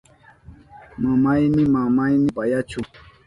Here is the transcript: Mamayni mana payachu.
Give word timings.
Mamayni 1.01 1.61
mana 1.73 2.07
payachu. 2.35 2.79